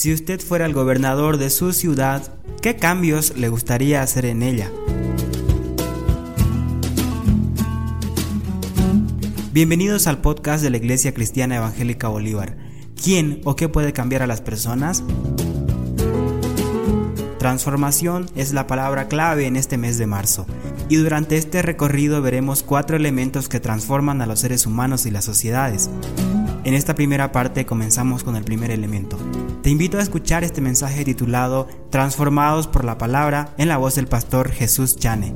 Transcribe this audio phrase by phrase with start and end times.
[0.00, 2.22] Si usted fuera el gobernador de su ciudad,
[2.62, 4.72] ¿qué cambios le gustaría hacer en ella?
[9.52, 12.56] Bienvenidos al podcast de la Iglesia Cristiana Evangélica Bolívar.
[12.96, 15.04] ¿Quién o qué puede cambiar a las personas?
[17.38, 20.46] Transformación es la palabra clave en este mes de marzo,
[20.88, 25.26] y durante este recorrido veremos cuatro elementos que transforman a los seres humanos y las
[25.26, 25.90] sociedades.
[26.70, 29.18] En esta primera parte comenzamos con el primer elemento.
[29.60, 34.06] Te invito a escuchar este mensaje titulado Transformados por la palabra en la voz del
[34.06, 35.34] pastor Jesús Chane.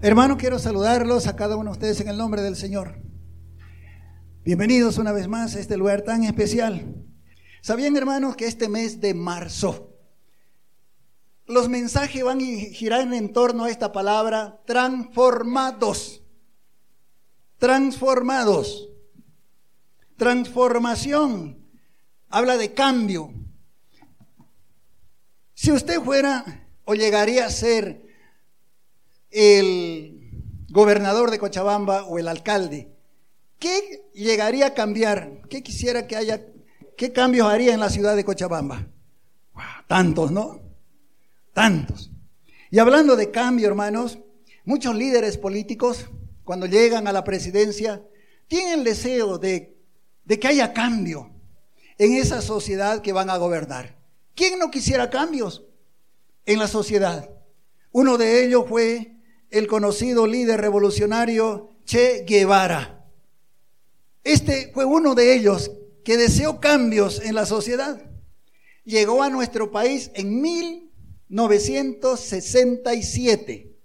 [0.00, 3.02] Hermano, quiero saludarlos a cada uno de ustedes en el nombre del Señor.
[4.46, 6.94] Bienvenidos una vez más a este lugar tan especial.
[7.60, 9.85] ¿Sabían, hermanos, que este mes de marzo,
[11.46, 16.22] los mensajes van a girar en torno a esta palabra, transformados.
[17.58, 18.88] Transformados.
[20.16, 21.58] Transformación.
[22.28, 23.32] Habla de cambio.
[25.54, 28.04] Si usted fuera o llegaría a ser
[29.30, 30.30] el
[30.68, 32.92] gobernador de Cochabamba o el alcalde,
[33.58, 35.42] ¿qué llegaría a cambiar?
[35.48, 36.44] ¿Qué quisiera que haya?
[36.96, 38.86] ¿Qué cambios haría en la ciudad de Cochabamba?
[39.86, 40.65] tantos, ¿no?
[41.56, 42.10] Tantos.
[42.70, 44.18] Y hablando de cambio, hermanos,
[44.66, 46.04] muchos líderes políticos,
[46.44, 48.02] cuando llegan a la presidencia,
[48.46, 49.74] tienen el deseo de,
[50.26, 51.30] de que haya cambio
[51.96, 53.96] en esa sociedad que van a gobernar.
[54.34, 55.64] ¿Quién no quisiera cambios
[56.44, 57.30] en la sociedad?
[57.90, 59.16] Uno de ellos fue
[59.48, 63.08] el conocido líder revolucionario Che Guevara.
[64.24, 65.70] Este fue uno de ellos
[66.04, 68.10] que deseó cambios en la sociedad.
[68.84, 70.42] Llegó a nuestro país en
[71.28, 73.76] 1967,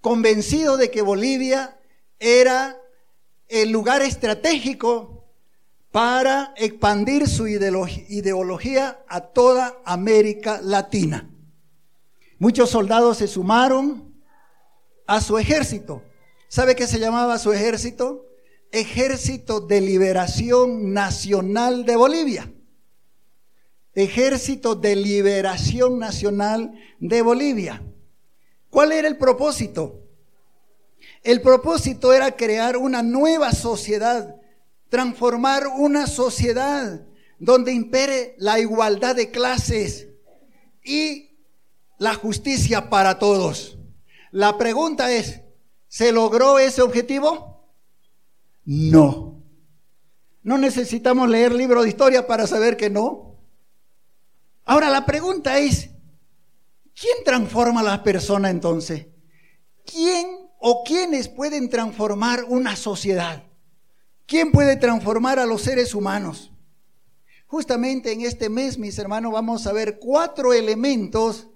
[0.00, 1.78] convencido de que Bolivia
[2.18, 2.80] era
[3.48, 5.24] el lugar estratégico
[5.90, 11.30] para expandir su ideología a toda América Latina.
[12.38, 14.14] Muchos soldados se sumaron
[15.06, 16.02] a su ejército.
[16.48, 18.26] ¿Sabe qué se llamaba su ejército?
[18.72, 22.53] Ejército de Liberación Nacional de Bolivia.
[23.94, 27.82] Ejército de Liberación Nacional de Bolivia.
[28.70, 30.02] ¿Cuál era el propósito?
[31.22, 34.36] El propósito era crear una nueva sociedad,
[34.88, 37.06] transformar una sociedad
[37.38, 40.08] donde impere la igualdad de clases
[40.82, 41.38] y
[41.98, 43.78] la justicia para todos.
[44.30, 45.40] La pregunta es,
[45.88, 47.68] ¿se logró ese objetivo?
[48.64, 49.42] No.
[50.42, 53.33] No necesitamos leer libros de historia para saber que no.
[54.64, 55.90] Ahora la pregunta es,
[56.94, 59.06] ¿quién transforma a las personas entonces?
[59.84, 60.26] ¿Quién
[60.58, 63.44] o quiénes pueden transformar una sociedad?
[64.26, 66.50] ¿Quién puede transformar a los seres humanos?
[67.46, 71.48] Justamente en este mes, mis hermanos, vamos a ver cuatro elementos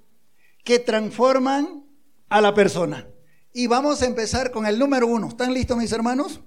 [0.63, 1.87] que transforman
[2.29, 3.09] a la persona.
[3.55, 5.29] Y vamos a empezar con el número uno.
[5.29, 6.43] ¿Están listos mis hermanos?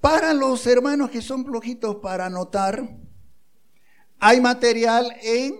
[0.00, 2.88] Para los hermanos que son flojitos para anotar,
[4.18, 5.56] hay material en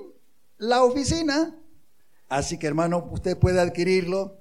[0.58, 1.54] la oficina.
[2.28, 4.38] Así que hermano, usted puede adquirirlo.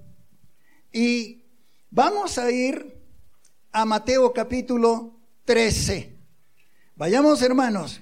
[0.91, 1.46] Y
[1.90, 3.01] vamos a ir
[3.72, 6.18] a Mateo capítulo 13.
[6.96, 8.01] Vayamos hermanos.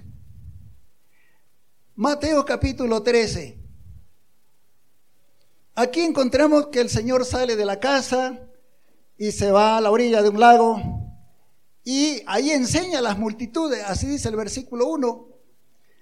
[1.95, 3.59] Mateo capítulo 13.
[5.75, 8.39] Aquí encontramos que el Señor sale de la casa
[9.17, 11.01] y se va a la orilla de un lago
[11.83, 15.30] y ahí enseña a las multitudes, así dice el versículo 1.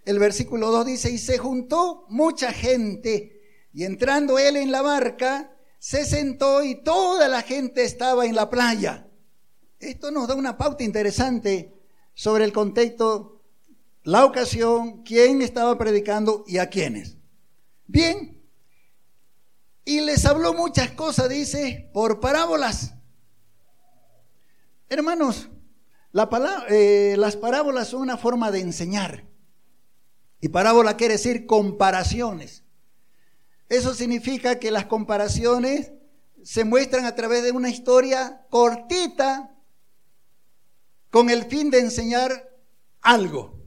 [0.06, 3.40] El versículo 2 dice, y se juntó mucha gente
[3.74, 8.50] y entrando él en la barca, se sentó y toda la gente estaba en la
[8.50, 9.08] playa.
[9.80, 11.74] Esto nos da una pauta interesante
[12.14, 13.42] sobre el contexto,
[14.04, 17.18] la ocasión, quién estaba predicando y a quiénes.
[17.88, 18.44] Bien,
[19.86, 22.94] y les habló muchas cosas, dice, por parábolas.
[24.90, 25.50] Hermanos,
[26.70, 29.29] eh, las parábolas son una forma de enseñar.
[30.42, 32.64] Y parábola quiere decir comparaciones.
[33.68, 35.92] Eso significa que las comparaciones
[36.44, 39.56] se muestran a través de una historia cortita
[41.10, 42.50] con el fin de enseñar
[43.02, 43.60] algo.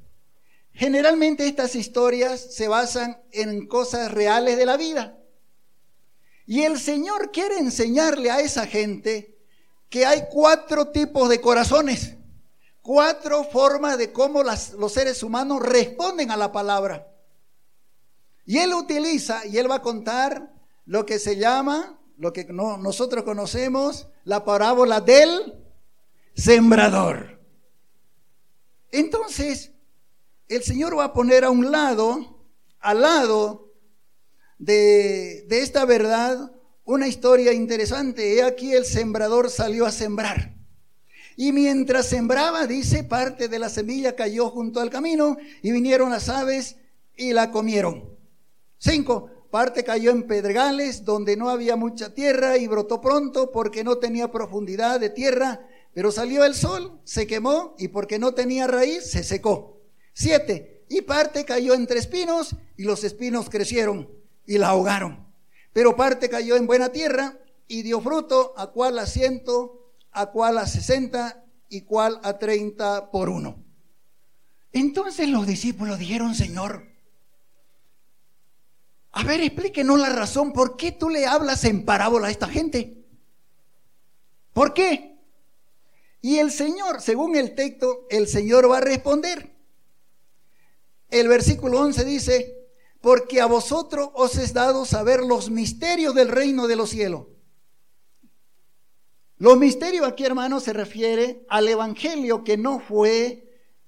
[0.72, 5.18] Generalmente estas historias se basan en cosas reales de la vida.
[6.46, 9.38] Y el Señor quiere enseñarle a esa gente
[9.88, 12.16] que hay cuatro tipos de corazones,
[12.82, 17.08] cuatro formas de cómo los seres humanos responden a la palabra.
[18.44, 20.52] Y Él utiliza, y Él va a contar
[20.84, 25.54] lo que se llama lo que no, nosotros conocemos, la parábola del
[26.34, 27.40] sembrador.
[28.92, 29.72] Entonces,
[30.48, 32.46] el Señor va a poner a un lado,
[32.78, 33.72] al lado
[34.58, 36.52] de, de esta verdad,
[36.84, 38.36] una historia interesante.
[38.36, 40.54] He aquí el sembrador salió a sembrar.
[41.36, 46.28] Y mientras sembraba, dice, parte de la semilla cayó junto al camino y vinieron las
[46.28, 46.76] aves
[47.16, 48.16] y la comieron.
[48.78, 53.98] Cinco, parte cayó en pedregales donde no había mucha tierra y brotó pronto porque no
[53.98, 59.10] tenía profundidad de tierra, pero salió el sol, se quemó y porque no tenía raíz,
[59.10, 59.80] se secó.
[60.14, 64.10] Siete, y parte cayó entre espinos y los espinos crecieron
[64.46, 65.26] y la ahogaron.
[65.72, 69.81] Pero parte cayó en buena tierra y dio fruto, a cual a ciento,
[70.12, 73.64] a cual a sesenta y cual a treinta por uno.
[74.72, 76.86] Entonces los discípulos dijeron, Señor,
[79.12, 83.04] a ver, explíquenos la razón, ¿por qué tú le hablas en parábola a esta gente?
[84.54, 85.18] ¿Por qué?
[86.22, 89.54] Y el Señor, según el texto, el Señor va a responder.
[91.10, 92.56] El versículo 11 dice,
[93.02, 97.26] porque a vosotros os es dado saber los misterios del reino de los cielos.
[99.42, 103.42] Los misterios aquí, hermanos, se refiere al Evangelio que no fue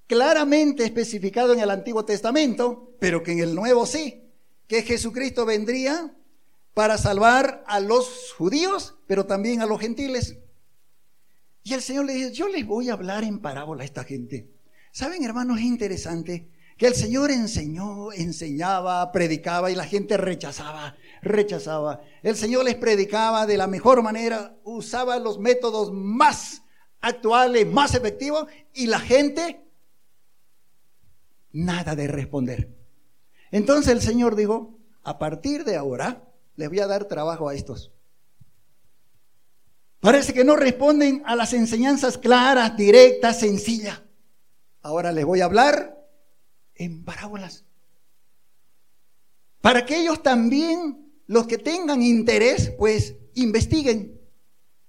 [0.05, 4.33] claramente especificado en el Antiguo Testamento, pero que en el Nuevo sí,
[4.67, 6.13] que Jesucristo vendría
[6.73, 10.39] para salvar a los judíos, pero también a los gentiles.
[11.63, 14.51] Y el Señor le dice, yo les voy a hablar en parábola a esta gente.
[14.91, 15.59] ¿Saben, hermanos?
[15.59, 22.01] Es interesante que el Señor enseñó, enseñaba, predicaba y la gente rechazaba, rechazaba.
[22.23, 26.61] El Señor les predicaba de la mejor manera, usaba los métodos más
[27.01, 29.65] actuales, más efectivos y la gente
[31.51, 32.69] nada de responder.
[33.51, 36.23] Entonces el Señor dijo, a partir de ahora
[36.55, 37.91] les voy a dar trabajo a estos.
[39.99, 44.03] Parece que no responden a las enseñanzas claras, directas, sencillas.
[44.81, 45.97] Ahora les voy a hablar
[46.75, 47.65] en parábolas.
[49.61, 54.19] Para que ellos también, los que tengan interés, pues investiguen.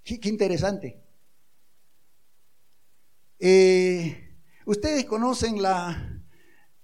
[0.03, 1.03] Qué, interesante.
[3.39, 4.27] Eh,
[4.67, 6.25] Ustedes conocen la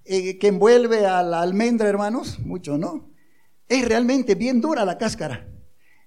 [0.05, 3.11] eh, que envuelve a la almendra, hermanos, mucho, ¿no?
[3.69, 5.49] Es realmente bien dura la cáscara.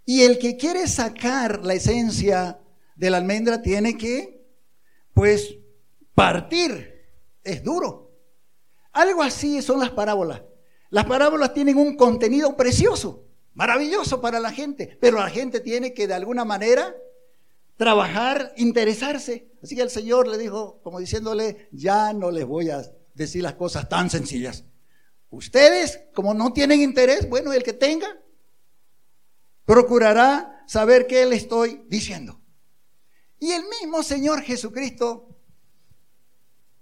[0.06, 2.62] Y el que quiere sacar la esencia
[2.96, 4.48] de la almendra tiene que,
[5.14, 5.58] pues,
[6.14, 6.94] partir.
[7.44, 8.18] Es duro.
[8.94, 10.44] Algo así son las parábolas.
[10.90, 13.25] Las parábolas tienen un contenido precioso,
[13.56, 16.96] maravilloso para la gente, pero la gente tiene que de alguna manera
[17.78, 19.50] trabajar, interesarse.
[19.64, 23.56] Así que el Señor le dijo, como diciéndole, ya no les voy a decir las
[23.56, 24.66] cosas tan sencillas.
[25.30, 28.22] Ustedes, como no tienen interés, bueno, el que tenga,
[29.66, 32.42] procurará saber qué le estoy diciendo.
[33.40, 35.30] Y el mismo Señor Jesucristo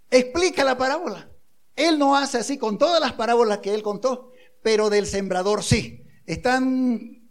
[0.10, 1.30] explica la parábola.
[1.76, 4.32] Él no hace así con todas las parábolas que él contó,
[4.62, 6.03] pero del sembrador sí.
[6.26, 7.30] ¿Están,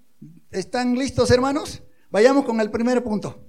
[0.51, 1.83] ¿Están listos, hermanos?
[2.11, 3.45] Vayamos con el primer punto.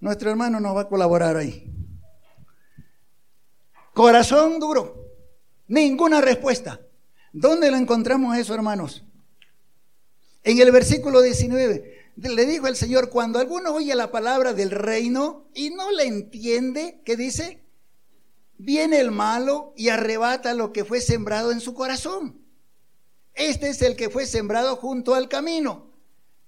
[0.00, 1.72] Nuestro hermano nos va a colaborar ahí.
[3.94, 5.06] Corazón duro.
[5.66, 6.80] Ninguna respuesta.
[7.32, 9.04] ¿Dónde lo encontramos eso, hermanos?
[10.44, 15.48] En el versículo 19 le dijo el Señor, cuando alguno oye la palabra del reino
[15.54, 17.62] y no le entiende, ¿qué dice?
[18.58, 22.44] viene el malo y arrebata lo que fue sembrado en su corazón.
[23.38, 25.90] Este es el que fue sembrado junto al camino.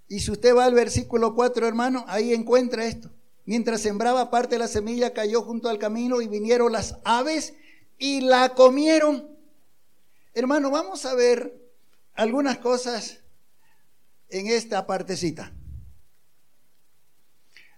[0.09, 3.11] Y si usted va al versículo 4, hermano, ahí encuentra esto.
[3.47, 7.55] Mientras sembraba parte de la semilla, cayó junto al camino y vinieron las aves
[7.97, 9.39] y la comieron.
[10.35, 11.55] Hermano, vamos a ver
[12.15, 13.21] algunas cosas
[14.29, 15.53] en esta partecita.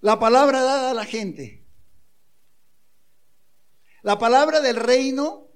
[0.00, 1.62] La palabra dada a la gente
[4.02, 5.48] la palabra del reino,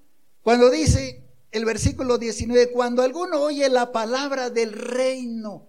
[0.43, 1.26] cuando dice
[1.57, 5.67] el versículo 19, cuando alguno oye la palabra del reino,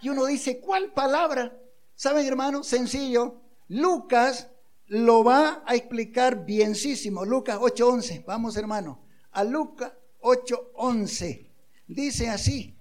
[0.00, 1.56] y uno dice, ¿cuál palabra?
[1.94, 2.62] ¿Saben, hermano?
[2.62, 3.40] Sencillo.
[3.68, 4.48] Lucas
[4.86, 7.24] lo va a explicar bienísimo.
[7.24, 8.24] Lucas 8:11.
[8.24, 9.00] Vamos, hermano.
[9.32, 11.48] A Lucas 8:11.
[11.88, 12.76] Dice así.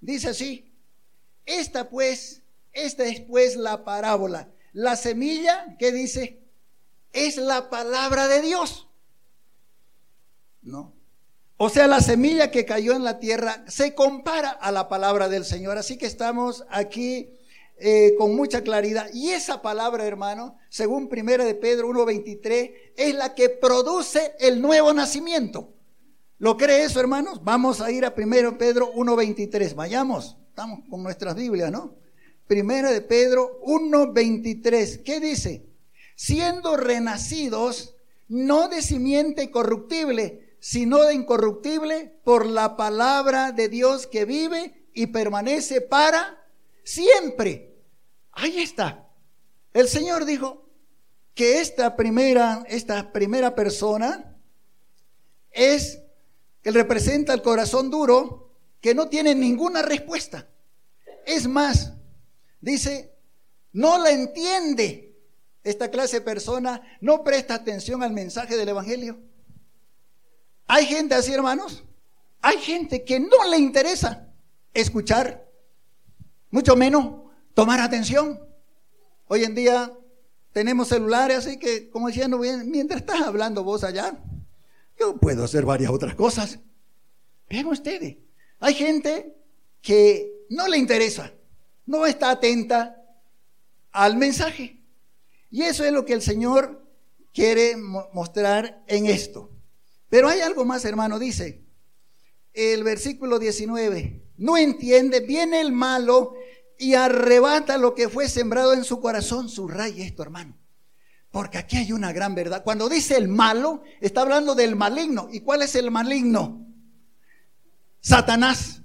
[0.00, 0.72] Dice así.
[1.44, 4.48] Esta pues, esta es pues la parábola.
[4.72, 6.48] La semilla, ¿qué dice?
[7.12, 8.88] es la palabra de Dios.
[10.62, 10.92] ¿No?
[11.60, 15.44] O sea, la semilla que cayó en la tierra se compara a la palabra del
[15.44, 15.76] Señor.
[15.76, 17.30] Así que estamos aquí
[17.78, 19.10] eh, con mucha claridad.
[19.12, 24.92] Y esa palabra, hermano, según primera de Pedro 1.23, es la que produce el nuevo
[24.92, 25.74] nacimiento.
[26.38, 27.42] ¿Lo cree eso, hermanos?
[27.42, 29.74] Vamos a ir a primero Pedro 1.23.
[29.74, 30.36] Vayamos.
[30.50, 31.96] estamos con nuestras Biblias, ¿no?
[32.46, 35.02] Primera de Pedro 1:23.
[35.02, 35.66] ¿Qué dice?
[36.14, 37.96] Siendo renacidos
[38.28, 45.08] no de simiente corruptible, sino de incorruptible por la palabra de Dios que vive y
[45.08, 46.44] permanece para
[46.82, 47.76] siempre.
[48.32, 49.08] Ahí está.
[49.72, 50.68] El Señor dijo
[51.34, 54.36] que esta primera, esta primera persona
[55.52, 56.00] es
[56.62, 60.48] que representa el corazón duro que no tiene ninguna respuesta.
[61.26, 61.92] Es más,
[62.60, 63.14] dice,
[63.72, 65.16] no la entiende.
[65.62, 69.20] Esta clase de persona no presta atención al mensaje del Evangelio.
[70.68, 71.82] Hay gente así, hermanos.
[72.42, 74.28] Hay gente que no le interesa
[74.74, 75.50] escuchar,
[76.50, 78.38] mucho menos tomar atención.
[79.26, 79.92] Hoy en día
[80.52, 84.22] tenemos celulares, así que, como diciendo, mientras estás hablando vos allá,
[84.98, 86.58] yo puedo hacer varias otras cosas.
[87.48, 88.18] Vean ustedes,
[88.60, 89.34] hay gente
[89.80, 91.32] que no le interesa,
[91.86, 93.02] no está atenta
[93.90, 94.82] al mensaje.
[95.50, 96.86] Y eso es lo que el Señor
[97.32, 97.76] quiere
[98.12, 99.50] mostrar en esto.
[100.08, 101.68] Pero hay algo más, hermano, dice
[102.58, 106.34] el versículo 19, no entiende, viene el malo
[106.76, 109.48] y arrebata lo que fue sembrado en su corazón.
[109.48, 110.56] Subraya esto, hermano.
[111.30, 112.64] Porque aquí hay una gran verdad.
[112.64, 115.28] Cuando dice el malo, está hablando del maligno.
[115.30, 116.66] ¿Y cuál es el maligno?
[118.00, 118.82] Satanás.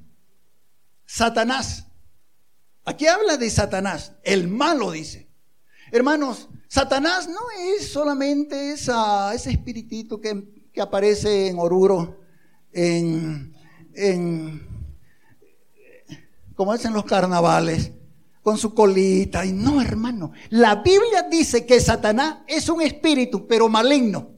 [1.06, 1.88] Satanás.
[2.86, 4.13] Aquí habla de Satanás.
[4.24, 5.30] El malo dice.
[5.92, 7.42] Hermanos, Satanás no
[7.75, 12.20] es solamente esa, ese espiritito que, que aparece en Oruro,
[12.72, 13.53] en,
[13.94, 14.68] en,
[16.56, 17.92] como es en los carnavales
[18.42, 19.46] con su colita.
[19.46, 20.34] Y no, hermano.
[20.50, 24.32] La Biblia dice que Satanás es un espíritu, pero maligno,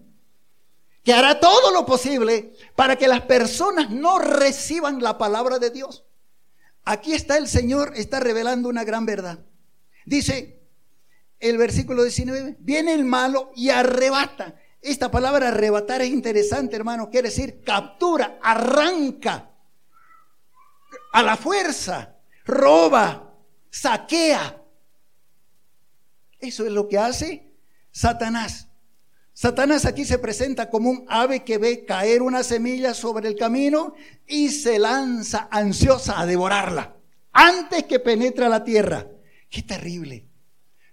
[1.04, 6.06] que hará todo lo posible para que las personas no reciban la palabra de Dios.
[6.84, 9.40] Aquí está el Señor, está revelando una gran verdad.
[10.06, 10.62] Dice
[11.40, 14.56] el versículo 19, viene el malo y arrebata.
[14.86, 17.10] Esta palabra arrebatar es interesante, hermano.
[17.10, 19.50] Quiere decir captura, arranca
[21.12, 23.34] a la fuerza, roba,
[23.72, 24.62] saquea.
[26.40, 27.52] Eso es lo que hace
[27.90, 28.68] Satanás.
[29.34, 33.96] Satanás aquí se presenta como un ave que ve caer una semilla sobre el camino
[34.28, 36.96] y se lanza ansiosa a devorarla
[37.32, 39.08] antes que penetra la tierra.
[39.50, 40.28] Qué terrible.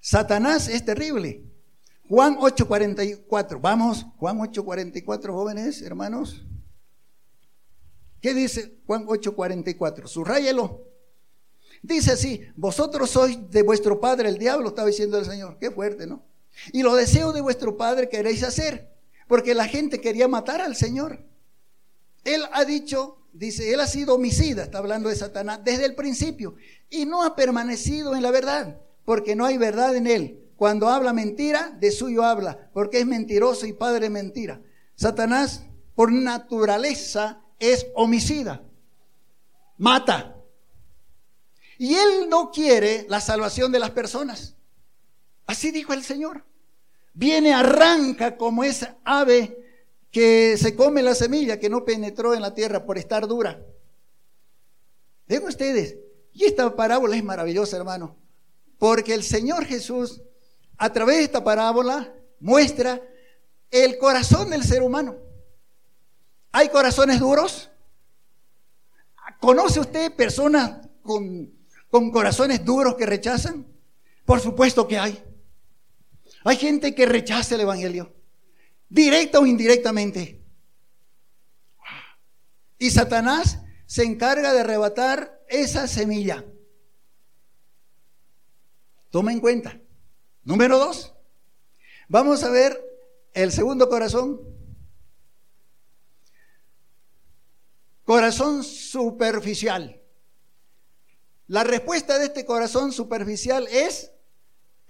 [0.00, 1.51] Satanás es terrible.
[2.12, 3.58] Juan 8:44.
[3.58, 6.44] Vamos, Juan 8:44, jóvenes, hermanos.
[8.20, 10.06] ¿Qué dice Juan 8:44?
[10.06, 10.82] Subrayelo.
[11.80, 15.56] Dice así, vosotros sois de vuestro padre el diablo, estaba diciendo el Señor.
[15.58, 16.22] Qué fuerte, ¿no?
[16.74, 18.92] Y los deseos de vuestro padre queréis hacer,
[19.26, 21.24] porque la gente quería matar al Señor.
[22.24, 26.56] Él ha dicho, dice, él ha sido homicida, está hablando de Satanás, desde el principio,
[26.90, 30.41] y no ha permanecido en la verdad, porque no hay verdad en él.
[30.62, 34.62] Cuando habla mentira, de suyo habla, porque es mentiroso y padre de mentira.
[34.94, 35.64] Satanás,
[35.96, 38.62] por naturaleza, es homicida,
[39.76, 40.36] mata,
[41.78, 44.54] y Él no quiere la salvación de las personas.
[45.46, 46.44] Así dijo el Señor.
[47.12, 49.58] Viene, arranca como esa ave
[50.12, 53.66] que se come la semilla que no penetró en la tierra por estar dura.
[55.26, 55.98] Ven ustedes,
[56.32, 58.16] y esta parábola es maravillosa, hermano,
[58.78, 60.22] porque el Señor Jesús,
[60.76, 63.00] a través de esta parábola, muestra
[63.70, 65.16] el corazón del ser humano.
[66.50, 67.70] ¿Hay corazones duros?
[69.40, 71.52] ¿Conoce usted personas con
[71.92, 73.66] con corazones duros que rechazan?
[74.24, 75.22] Por supuesto que hay.
[76.42, 78.16] Hay gente que rechaza el Evangelio,
[78.88, 80.42] directa o indirectamente.
[82.78, 86.46] Y Satanás se encarga de arrebatar esa semilla.
[89.10, 89.78] Toma en cuenta.
[90.44, 91.14] Número dos.
[92.08, 92.78] Vamos a ver
[93.32, 94.40] el segundo corazón.
[98.04, 100.00] Corazón superficial.
[101.46, 104.10] La respuesta de este corazón superficial es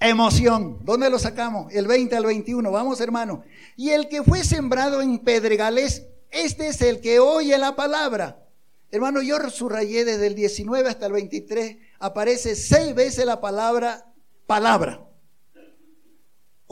[0.01, 0.79] emoción.
[0.85, 1.73] ¿Dónde lo sacamos?
[1.73, 2.71] El 20 al 21.
[2.71, 3.45] Vamos, hermano.
[3.77, 8.49] Y el que fue sembrado en pedregales, este es el que oye la palabra.
[8.91, 14.07] Hermano, yo subrayé desde el 19 hasta el 23, aparece seis veces la palabra
[14.47, 15.12] palabra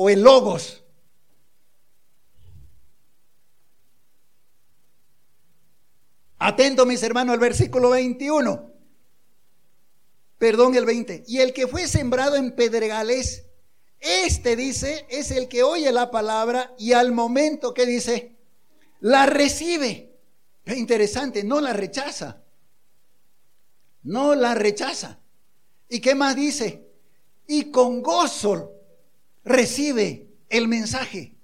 [0.02, 0.83] o el logos.
[6.38, 8.71] Atento, mis hermanos, al versículo 21
[10.38, 11.25] perdón, el 20.
[11.26, 13.45] Y el que fue sembrado en pedregales,
[14.00, 18.38] este dice, es el que oye la palabra y al momento que dice,
[19.00, 20.19] la recibe.
[20.64, 22.42] Es interesante, no la rechaza.
[24.02, 25.19] no la rechaza.
[25.90, 26.88] ¿Y qué más dice?
[27.47, 28.80] Y con gozo
[29.50, 31.37] recibe el mensaje.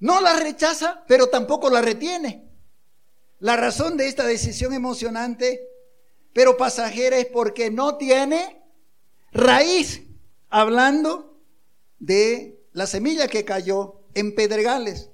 [0.00, 2.48] No la rechaza, pero tampoco la retiene.
[3.40, 5.68] La razón de esta decisión emocionante,
[6.32, 8.62] pero pasajera, es porque no tiene
[9.32, 10.02] raíz,
[10.50, 11.40] hablando
[11.98, 15.10] de la semilla que cayó en pedregales.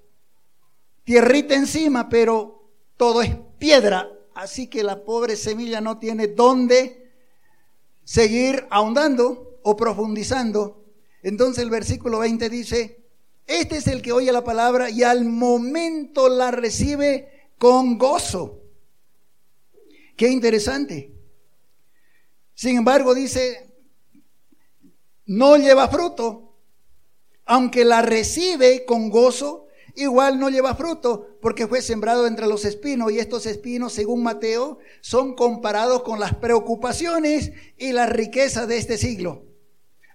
[1.04, 7.12] Tierrita encima, pero todo es piedra, así que la pobre semilla no tiene dónde
[8.04, 10.83] seguir ahondando o profundizando.
[11.24, 13.02] Entonces el versículo 20 dice,
[13.46, 18.60] este es el que oye la palabra y al momento la recibe con gozo.
[20.16, 21.14] Qué interesante.
[22.54, 23.72] Sin embargo, dice,
[25.24, 26.58] no lleva fruto,
[27.46, 33.10] aunque la recibe con gozo, igual no lleva fruto, porque fue sembrado entre los espinos,
[33.10, 38.98] y estos espinos, según Mateo, son comparados con las preocupaciones y las riquezas de este
[38.98, 39.53] siglo.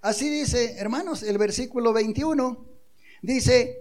[0.02, 2.66] Así dice, hermanos, el versículo 21,
[3.22, 3.78] dice,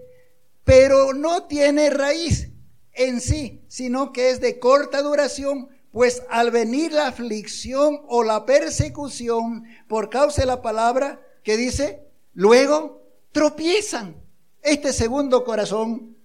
[0.63, 2.49] pero no tiene raíz
[2.93, 8.45] en sí, sino que es de corta duración, pues al venir la aflicción o la
[8.45, 14.21] persecución por causa de la palabra que dice, luego tropiezan.
[14.61, 16.17] Este segundo corazón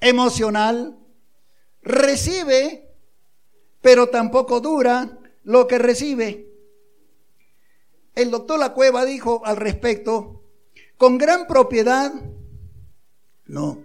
[0.00, 0.98] emocional
[1.80, 2.90] recibe,
[3.80, 6.51] pero tampoco dura lo que recibe.
[8.14, 10.42] El doctor La Cueva dijo al respecto,
[10.98, 12.12] con gran propiedad,
[13.46, 13.82] no,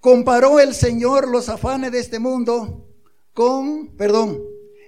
[0.00, 2.86] comparó el Señor los afanes de este mundo
[3.32, 4.42] con, perdón,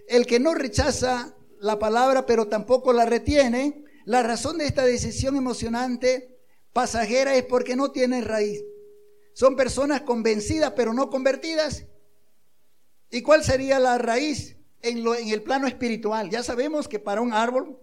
[0.09, 5.37] el que no rechaza la palabra pero tampoco la retiene, la razón de esta decisión
[5.37, 6.39] emocionante
[6.73, 8.63] pasajera es porque no tiene raíz.
[9.33, 11.87] Son personas convencidas pero no convertidas.
[13.11, 16.31] ¿Y cuál sería la raíz en, el plano espiritual?
[16.31, 17.79] Ya sabemos que para un árbol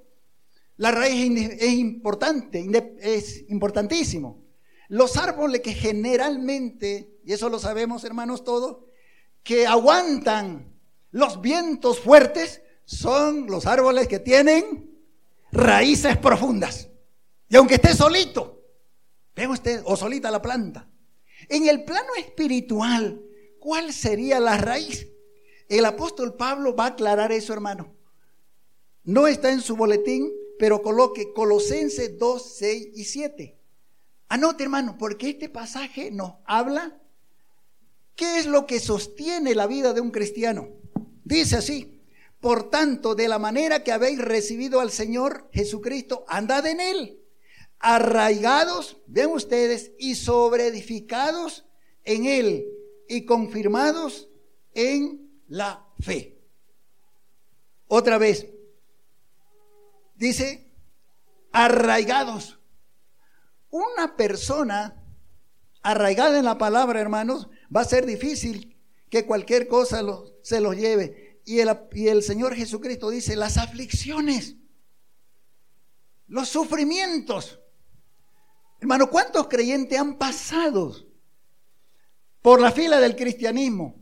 [0.78, 2.65] la raíz es importante,
[3.02, 4.45] es importantísimo.
[4.88, 8.78] Los árboles que generalmente, y eso lo sabemos hermanos todos,
[9.43, 10.74] que aguantan
[11.12, 14.89] los vientos fuertes, son los árboles que tienen
[15.52, 16.89] raíces profundas.
[17.50, 18.63] Y aunque esté solito,
[19.36, 20.89] ve usted, o solita la planta.
[21.47, 23.21] En el plano espiritual,
[23.60, 25.08] ¿cuál sería la raíz?
[25.69, 27.95] El apóstol Pablo va a aclarar eso, hermano.
[29.03, 33.58] No está en su boletín, pero coloque Colosenses 2, 6 y 7.
[34.29, 36.99] Anote, hermano, porque este pasaje nos habla
[38.15, 40.69] qué es lo que sostiene la vida de un cristiano.
[41.23, 42.01] Dice así,
[42.39, 47.21] por tanto, de la manera que habéis recibido al Señor Jesucristo, andad en él,
[47.77, 51.65] arraigados, ven ustedes, y sobreedificados
[52.03, 52.67] en él,
[53.08, 54.29] y confirmados
[54.73, 56.40] en la fe.
[57.88, 58.48] Otra vez,
[60.16, 60.72] dice,
[61.52, 62.60] arraigados.
[63.72, 65.04] Una persona
[65.82, 68.78] arraigada en la palabra, hermanos, va a ser difícil
[69.10, 70.02] que cualquier cosa
[70.42, 71.42] se los lleve.
[71.46, 74.56] Y el, y el Señor Jesucristo dice, las aflicciones,
[76.28, 77.60] los sufrimientos.
[78.80, 80.96] Hermano, ¿cuántos creyentes han pasado
[82.42, 83.99] por la fila del cristianismo,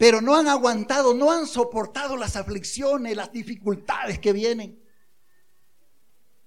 [0.00, 4.82] pero no han aguantado, no han soportado las aflicciones, las dificultades que vienen?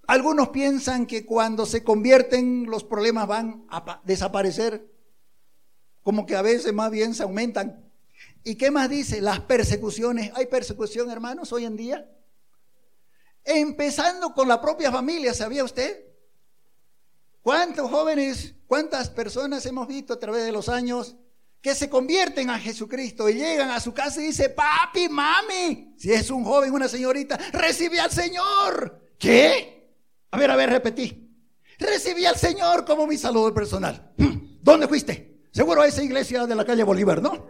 [0.07, 4.91] Algunos piensan que cuando se convierten los problemas van a desaparecer,
[6.01, 7.93] como que a veces más bien se aumentan.
[8.43, 9.21] ¿Y qué más dice?
[9.21, 10.31] Las persecuciones.
[10.33, 12.09] ¿Hay persecución, hermanos, hoy en día?
[13.43, 16.03] Empezando con la propia familia, ¿sabía usted?
[17.43, 21.17] ¿Cuántos jóvenes, cuántas personas hemos visto a través de los años
[21.63, 26.11] que se convierten a Jesucristo y llegan a su casa y dice, papi, mami, si
[26.11, 29.13] es un joven, una señorita, recibe al Señor.
[29.17, 29.95] ¿Qué?
[30.31, 31.33] A ver, a ver, repetí.
[31.79, 34.13] Recibí al Señor como mi saludo personal.
[34.17, 35.47] Hmm, ¿Dónde fuiste?
[35.53, 37.47] Seguro a esa iglesia de la calle Bolívar, ¿no?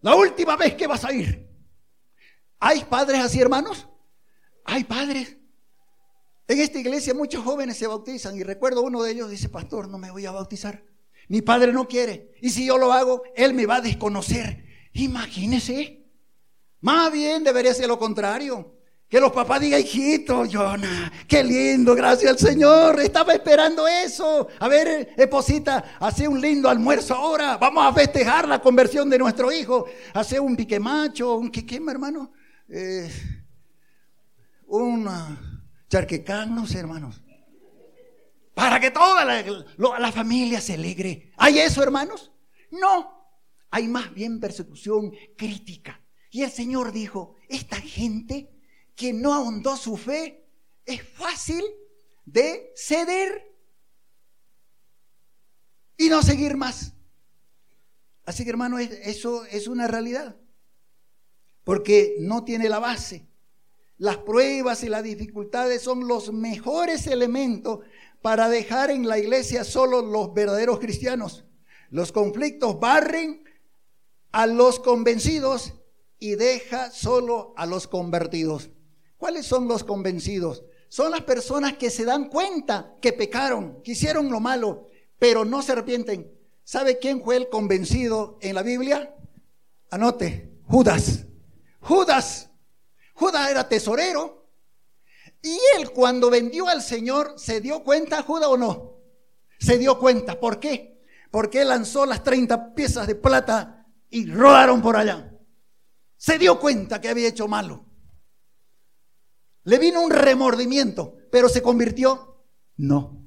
[0.00, 1.46] La última vez que vas a ir.
[2.60, 3.86] ¿Hay padres así, hermanos?
[4.64, 5.36] Hay padres.
[6.48, 9.98] En esta iglesia muchos jóvenes se bautizan y recuerdo uno de ellos dice, pastor, no
[9.98, 10.93] me voy a bautizar.
[11.28, 12.32] Mi padre no quiere.
[12.40, 14.64] Y si yo lo hago, él me va a desconocer.
[14.92, 16.04] Imagínese.
[16.80, 18.74] Más bien debería ser lo contrario.
[19.08, 22.98] Que los papás digan, hijito, Jonah, qué lindo, gracias al Señor.
[23.00, 24.48] Estaba esperando eso.
[24.58, 27.56] A ver, esposita, hace un lindo almuerzo ahora.
[27.56, 29.86] Vamos a festejar la conversión de nuestro hijo.
[30.14, 32.32] Hace un piquemacho, un quiquema, hermano.
[32.68, 33.10] Eh,
[34.66, 35.08] un
[35.88, 37.22] charquecán, no sé, hermanos.
[38.54, 41.32] Para que toda la, familia se alegre.
[41.36, 42.32] ¿Hay eso, hermanos?
[42.70, 43.12] No.
[43.70, 48.50] Hay más bien persecución crítica Y el Señor dijo, esta gente
[48.94, 50.46] que no ahondó su fe,
[50.86, 51.64] es fácil
[52.24, 53.52] de ceder
[55.96, 56.92] y no seguir más.
[58.24, 60.36] Así que hermano, eso es una realidad,
[61.64, 63.26] porque no tiene la base.
[63.96, 67.80] Las pruebas y las dificultades son los mejores elementos
[68.24, 71.44] para dejar en la iglesia solo los verdaderos cristianos.
[71.90, 73.44] Los conflictos barren
[74.32, 75.74] a los convencidos
[76.18, 78.70] y deja solo a los convertidos.
[79.18, 80.64] ¿Cuáles son los convencidos?
[80.88, 84.86] Son las personas que se dan cuenta que pecaron, que hicieron lo malo,
[85.18, 86.32] pero no se arrepienten.
[86.64, 89.14] ¿Sabe quién fue el convencido en la Biblia?
[89.90, 91.26] Anote, Judas.
[91.78, 92.48] Judas.
[93.12, 94.43] Judas era tesorero.
[95.44, 98.94] Y él cuando vendió al Señor, ¿se dio cuenta, Judas o no?
[99.58, 100.40] Se dio cuenta.
[100.40, 101.02] ¿Por qué?
[101.30, 105.36] Porque él lanzó las 30 piezas de plata y rodaron por allá.
[106.16, 107.84] Se dio cuenta que había hecho malo.
[109.64, 112.42] Le vino un remordimiento, pero se convirtió.
[112.78, 113.22] No.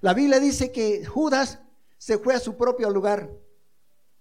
[0.00, 1.60] La Biblia dice que Judas
[1.98, 3.30] se fue a su propio lugar,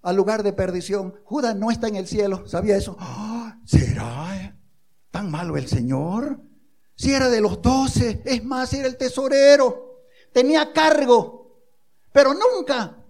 [0.02, 1.16] al lugar de perdición.
[1.24, 2.98] Judas no está en el cielo, ¿sabía eso?
[3.00, 3.58] ¡Ah!
[3.64, 4.60] ¿Será
[5.12, 6.42] tan malo el Señor?
[6.96, 11.62] Si era de los doce, es más, era el tesorero, tenía cargo,
[12.12, 13.04] pero nunca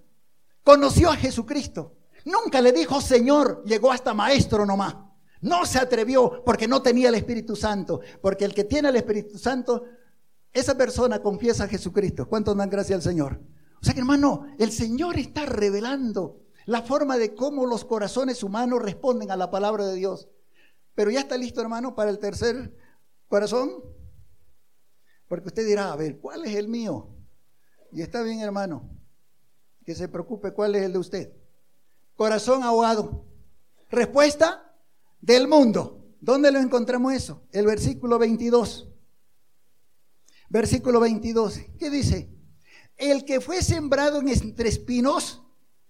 [0.63, 1.95] conoció a Jesucristo.
[2.25, 4.95] Nunca le dijo Señor, llegó hasta maestro nomás.
[5.41, 8.01] No se atrevió porque no tenía el Espíritu Santo.
[8.21, 9.83] Porque el que tiene el Espíritu Santo,
[10.51, 12.27] esa persona confiesa a Jesucristo.
[12.27, 13.39] ¿Cuántos dan gracias al Señor?
[13.79, 18.81] O sea que hermano, el Señor está revelando la forma de cómo los corazones humanos
[18.81, 20.27] responden a la palabra de Dios.
[20.95, 22.75] Pero ya está listo, hermano, para el tercer
[23.27, 23.83] corazón.
[25.27, 27.15] Porque usted dirá, a ver, ¿cuál es el mío?
[27.91, 28.89] Y está bien, hermano,
[29.83, 31.33] que se preocupe cuál es el de usted.
[32.15, 33.25] Corazón ahogado.
[33.89, 34.65] Respuesta,
[35.25, 36.15] del mundo.
[36.21, 37.47] ¿Dónde lo encontramos eso?
[37.51, 38.89] El versículo 22.
[40.49, 41.59] Versículo 22.
[41.79, 42.29] ¿Qué dice?
[42.95, 45.41] El que fue sembrado en entre espinos,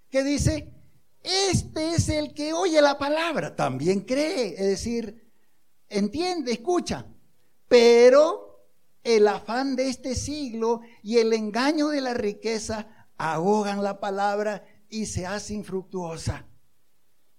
[0.10, 0.74] ¿qué dice?
[1.22, 5.32] Este es el que oye la palabra, también cree, es decir,
[5.90, 7.08] entiende, escucha,
[7.68, 8.46] pero
[9.04, 15.06] el afán de este siglo y el engaño de la riqueza ahogan la palabra y
[15.06, 16.48] se hace infructuosa.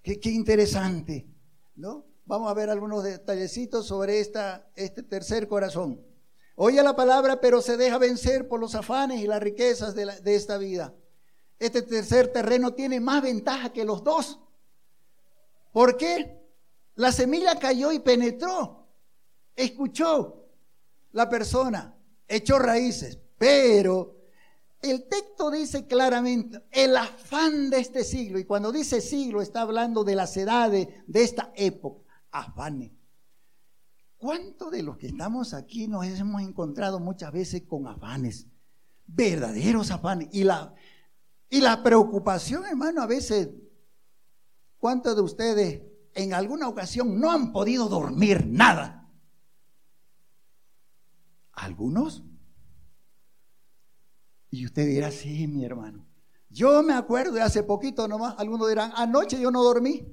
[0.03, 1.27] Qué, interesante.
[1.75, 2.07] ¿no?
[2.25, 6.01] Vamos a ver algunos detallecitos sobre esta, este tercer corazón.
[6.55, 10.35] Oye la palabra, pero se deja vencer por los afanes y las riquezas de, de
[10.37, 10.95] esta vida.
[11.59, 14.39] Este tercer terreno tiene más ventaja que los dos.
[15.73, 16.41] ¿Por qué?
[16.95, 18.86] La semilla cayó y penetró.
[19.57, 20.45] Escuchó
[21.12, 21.97] la persona,
[22.29, 24.16] echó raíces, pero
[24.83, 30.05] el texto dice claramente el afán de este siglo, y cuando dice siglo está hablando
[30.05, 32.92] de las edades de esta época, afanes.
[34.19, 38.47] ¿Cuántos de los que estamos aquí nos hemos encontrado muchas veces con afanes?
[39.07, 40.29] Verdaderos afanes.
[40.33, 40.75] Y la,
[41.49, 43.51] y la preocupación, hermano, a veces,
[44.79, 45.83] ¿cuántos de ustedes
[46.14, 48.95] en alguna ocasión no han podido dormir nada?
[51.57, 52.23] ¿Algunos?
[54.51, 56.07] Y usted dirá, sí, mi hermano.
[56.49, 60.07] Yo me acuerdo de hace poquito nomás, algunos dirán, anoche yo no dormí,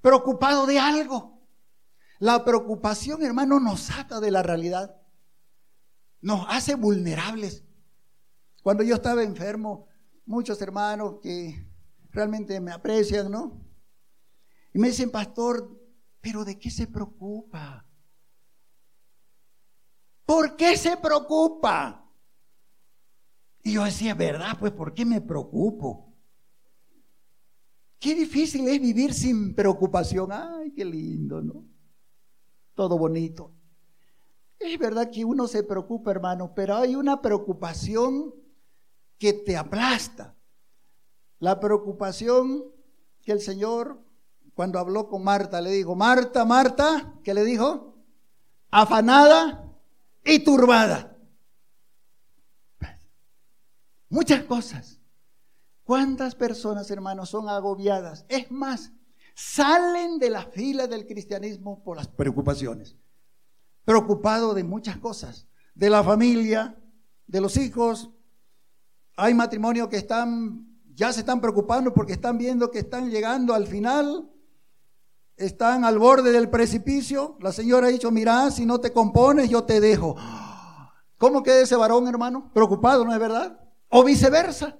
[0.00, 1.46] preocupado de algo.
[2.18, 5.00] La preocupación, hermano, nos saca de la realidad,
[6.20, 7.64] nos hace vulnerables.
[8.62, 9.86] Cuando yo estaba enfermo,
[10.24, 11.70] muchos hermanos que
[12.10, 13.62] realmente me aprecian, ¿no?
[14.72, 15.78] Y me dicen, pastor,
[16.20, 17.86] pero ¿de qué se preocupa?
[20.24, 22.04] ¿Por qué se preocupa?
[23.62, 24.56] Y yo decía, ¿verdad?
[24.58, 26.12] Pues ¿por qué me preocupo?
[27.98, 30.30] Qué difícil es vivir sin preocupación.
[30.32, 31.64] Ay, qué lindo, ¿no?
[32.74, 33.52] Todo bonito.
[34.58, 38.34] Es verdad que uno se preocupa, hermano, pero hay una preocupación
[39.18, 40.36] que te aplasta.
[41.38, 42.64] La preocupación
[43.22, 44.02] que el Señor,
[44.54, 47.94] cuando habló con Marta, le dijo, Marta, Marta, ¿qué le dijo?
[48.70, 49.63] Afanada
[50.24, 51.16] y turbada.
[54.08, 55.00] Muchas cosas.
[55.84, 58.24] ¿Cuántas personas, hermanos, son agobiadas?
[58.28, 58.92] Es más,
[59.34, 62.96] salen de la fila del cristianismo por las preocupaciones.
[63.84, 66.80] Preocupado de muchas cosas, de la familia,
[67.26, 68.10] de los hijos.
[69.16, 73.66] Hay matrimonios que están, ya se están preocupando porque están viendo que están llegando al
[73.66, 74.30] final,
[75.36, 77.36] están al borde del precipicio.
[77.40, 80.16] La señora ha dicho, mira, si no te compones, yo te dejo.
[81.18, 82.50] ¿Cómo queda ese varón, hermano?
[82.52, 83.60] Preocupado, ¿no es verdad?
[83.88, 84.78] O viceversa.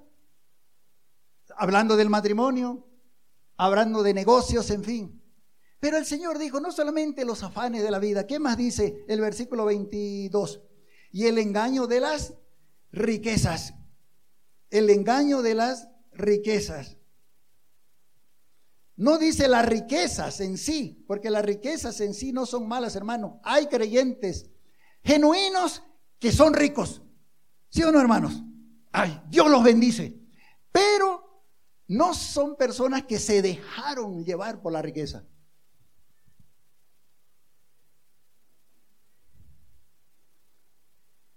[1.57, 2.87] Hablando del matrimonio,
[3.57, 5.21] hablando de negocios, en fin.
[5.79, 9.21] Pero el Señor dijo, no solamente los afanes de la vida, ¿qué más dice el
[9.21, 10.61] versículo 22?
[11.11, 12.33] Y el engaño de las
[12.91, 13.73] riquezas.
[14.69, 16.94] El engaño de las riquezas.
[18.97, 23.41] No dice las riquezas en sí, porque las riquezas en sí no son malas, hermano.
[23.43, 24.49] Hay creyentes
[25.03, 25.83] genuinos
[26.17, 27.01] que son ricos.
[27.69, 28.41] ¿Sí o no, hermanos?
[28.91, 30.17] Ay, Dios los bendice.
[30.71, 31.43] Pero
[31.87, 35.25] no son personas que se dejaron llevar por la riqueza.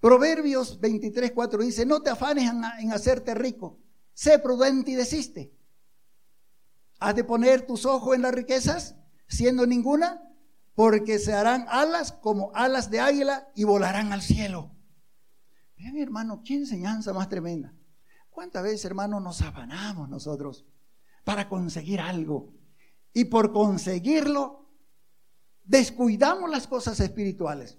[0.00, 3.80] Proverbios 23, 4 dice, no te afanes en hacerte rico,
[4.14, 5.57] sé prudente y desiste.
[6.98, 8.96] ¿Has de poner tus ojos en las riquezas,
[9.28, 10.22] siendo ninguna?
[10.74, 14.72] Porque se harán alas como alas de águila y volarán al cielo.
[15.76, 17.72] mi hermano, qué enseñanza más tremenda.
[18.30, 20.66] ¿Cuántas veces, hermano, nos afanamos nosotros
[21.24, 22.52] para conseguir algo?
[23.12, 24.68] Y por conseguirlo,
[25.64, 27.78] descuidamos las cosas espirituales.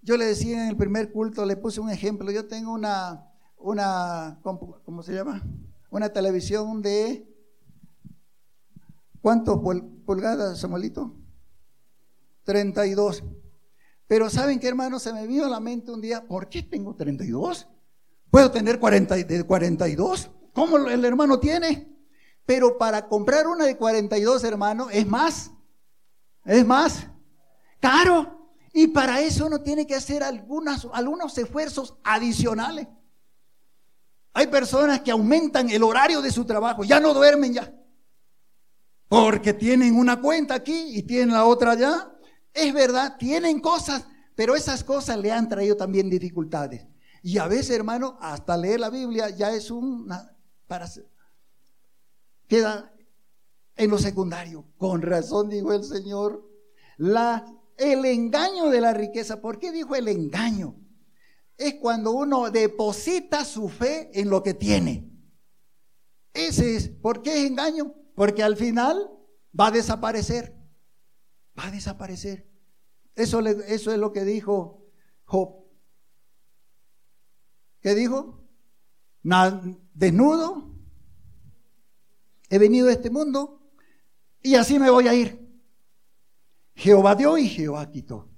[0.00, 2.30] Yo le decía en el primer culto, le puse un ejemplo.
[2.30, 5.42] Yo tengo una, una ¿cómo se llama?
[5.90, 7.28] Una televisión de
[9.20, 9.60] ¿Cuántos
[10.04, 11.14] pulgadas, Samuelito?
[12.44, 13.24] 32.
[14.06, 14.98] Pero ¿saben qué, hermano?
[14.98, 17.68] Se me vino a la mente un día, ¿por qué tengo 32?
[18.30, 20.30] ¿Puedo tener 40, de 42?
[20.52, 21.88] ¿Cómo el hermano tiene?
[22.46, 25.50] Pero para comprar una de 42, hermano, es más.
[26.44, 27.06] Es más
[27.80, 28.50] caro.
[28.72, 32.88] Y para eso uno tiene que hacer algunas, algunos esfuerzos adicionales.
[34.32, 37.74] Hay personas que aumentan el horario de su trabajo, ya no duermen ya.
[39.08, 42.12] Porque tienen una cuenta aquí y tienen la otra allá.
[42.52, 46.86] Es verdad, tienen cosas, pero esas cosas le han traído también dificultades.
[47.22, 50.88] Y a veces, hermano, hasta leer la Biblia ya es una para
[52.46, 52.92] queda
[53.76, 54.66] en lo secundario.
[54.76, 56.48] Con razón dijo el Señor,
[56.96, 57.44] la
[57.78, 59.40] el engaño de la riqueza.
[59.40, 60.76] ¿Por qué dijo el engaño?
[61.56, 65.10] Es cuando uno deposita su fe en lo que tiene.
[66.34, 67.94] Ese es, ¿por qué es engaño?
[68.18, 69.12] Porque al final
[69.58, 70.52] va a desaparecer.
[71.56, 72.50] Va a desaparecer.
[73.14, 74.84] Eso, eso es lo que dijo
[75.24, 75.64] Job.
[77.80, 78.44] ¿Qué dijo?
[79.94, 80.74] desnudo,
[82.48, 83.70] he venido a este mundo
[84.42, 85.48] y así me voy a ir.
[86.74, 88.28] Jehová dio y Jehová quitó.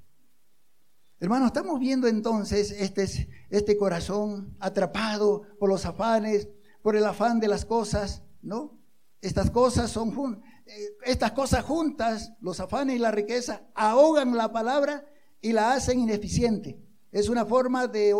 [1.20, 3.08] Hermano, estamos viendo entonces este,
[3.48, 6.50] este corazón atrapado por los afanes,
[6.82, 8.79] por el afán de las cosas, ¿no?
[9.20, 15.04] Estas cosas son eh, estas cosas juntas, los afanes y la riqueza, ahogan la palabra
[15.40, 16.80] y la hacen ineficiente.
[17.10, 18.14] Es una forma de,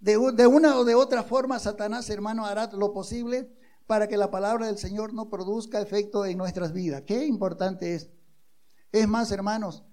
[0.00, 3.50] de, una o de otra forma, Satanás, hermano, hará lo posible
[3.86, 7.02] para que la palabra del Señor no produzca efecto en nuestras vidas.
[7.06, 8.10] Qué importante es.
[8.92, 9.84] Es más, hermanos,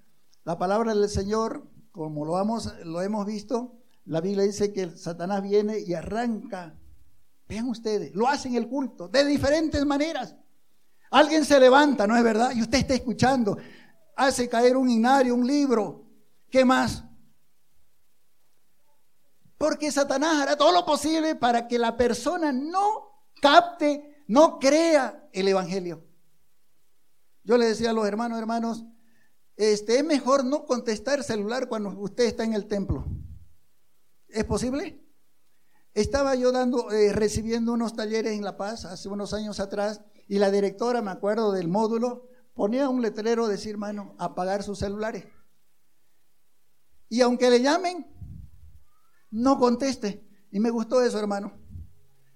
[0.43, 5.43] la palabra del Señor, como lo, vamos, lo hemos visto, la Biblia dice que Satanás
[5.43, 6.79] viene y arranca
[7.47, 10.35] Vean ustedes, lo hacen el culto de diferentes maneras.
[11.09, 12.51] Alguien se levanta, ¿no es verdad?
[12.53, 13.57] Y usted está escuchando,
[14.15, 16.05] hace caer un inario, un libro.
[16.49, 17.03] ¿Qué más?
[19.57, 25.47] Porque Satanás hará todo lo posible para que la persona no capte, no crea el
[25.47, 26.03] Evangelio.
[27.43, 28.85] Yo le decía a los hermanos, hermanos,
[29.55, 33.05] este, es mejor no contestar celular cuando usted está en el templo.
[34.27, 35.06] ¿Es posible?
[35.97, 40.37] Estaba yo dando, eh, recibiendo unos talleres en La Paz hace unos años atrás y
[40.37, 45.25] la directora, me acuerdo del módulo, ponía un letrero decir, hermano, apagar sus celulares.
[47.09, 48.05] Y aunque le llamen,
[49.31, 50.23] no conteste.
[50.51, 51.59] Y me gustó eso, hermano.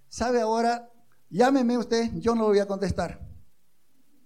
[0.09, 0.91] ¿Sabe ahora?
[1.29, 3.29] Llámeme usted, yo no lo voy a contestar.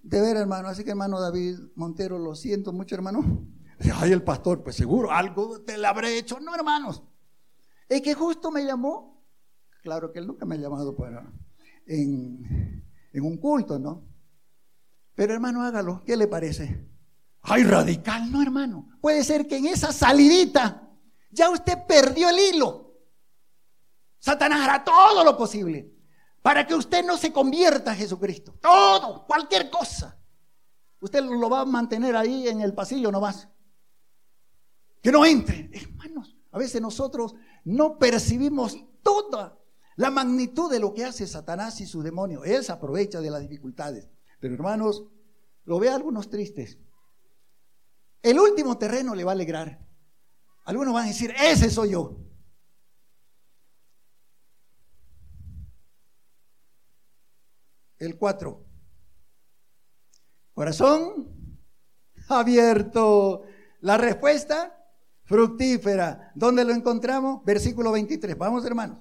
[0.02, 0.70] De ver, hermano.
[0.70, 3.50] Así que, hermano David Montero, lo siento mucho, hermano.
[3.96, 6.40] Ay, el pastor, pues seguro, algo te le habré hecho.
[6.40, 7.04] No, hermanos.
[7.90, 9.15] Es que justo me llamó
[9.86, 11.32] Claro que él nunca me ha llamado para
[11.86, 14.04] en, un culto, ¿no?
[15.14, 16.02] Pero hermano, hágalo.
[16.04, 16.90] ¿Qué le parece?
[17.44, 18.90] Ay, radical, no, hermano.
[19.00, 20.90] Puede ser que en esa salidita
[21.30, 22.96] ya usted perdió el hilo.
[24.18, 25.94] Satanás hará todo lo posible
[26.42, 28.58] para que usted no se convierta a Jesucristo.
[28.60, 30.20] Todo, cualquier cosa.
[31.00, 33.48] Usted lo va a mantener ahí en el pasillo nomás.
[35.04, 35.70] Que no entre.
[35.72, 39.60] Hermanos, a veces nosotros no percibimos toda
[39.96, 42.44] la magnitud de lo que hace Satanás y su demonio.
[42.44, 44.10] Él se aprovecha de las dificultades.
[44.40, 45.06] Pero hermanos,
[45.64, 46.78] lo ve a algunos tristes.
[48.22, 49.80] El último terreno le va a alegrar.
[50.66, 52.18] Algunos van a decir, ese soy yo.
[57.98, 58.66] El 4.
[60.54, 61.60] Corazón
[62.30, 63.44] abierto.
[63.82, 64.76] La respuesta,
[65.24, 66.32] fructífera.
[66.36, 67.44] ¿Dónde lo encontramos?
[67.46, 68.38] Versículo 23.
[68.38, 69.00] Vamos, hermanos.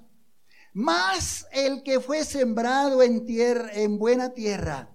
[0.75, 4.93] Más el que fue sembrado en tierra, en buena tierra.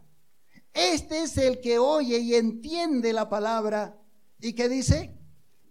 [0.74, 3.98] Este es el que oye y entiende la palabra.
[4.38, 5.18] ¿Y qué dice?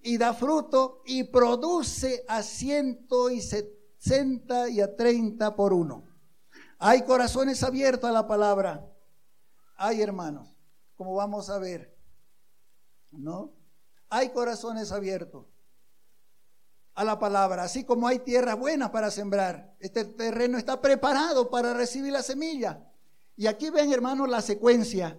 [0.02, 6.04] Y da fruto y produce a ciento y sesenta y a treinta por uno.
[6.80, 8.92] Hay corazones abiertos a la palabra.
[9.78, 10.58] Hay hermanos,
[10.96, 11.96] como vamos a ver.
[13.12, 13.54] ¿No?
[14.10, 15.46] Hay corazones abiertos
[17.00, 19.74] a la palabra, así como hay tierras buenas para sembrar.
[19.80, 22.92] Este terreno está preparado para recibir la semilla.
[23.38, 25.18] Y aquí ven, hermanos, la secuencia.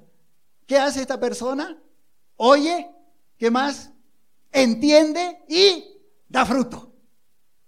[0.66, 1.82] ¿Qué hace esta persona?
[2.36, 2.90] Oye,
[3.38, 3.92] ¿qué más?
[4.52, 6.92] Entiende y da fruto.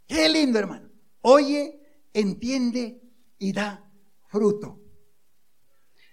[0.07, 0.91] Qué lindo, hermano.
[1.23, 1.81] Oye,
[2.13, 3.01] entiende
[3.39, 3.91] y da
[4.27, 4.79] fruto.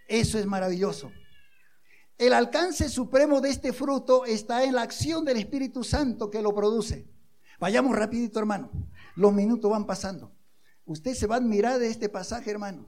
[0.08, 1.12] Eso es maravilloso.
[2.18, 6.56] El alcance supremo de este fruto está en la acción del Espíritu Santo que lo
[6.56, 7.19] produce.
[7.60, 8.72] Vayamos rapidito, hermano.
[9.16, 10.34] Los minutos van pasando.
[10.86, 12.88] Usted se va a admirar de este pasaje, hermano.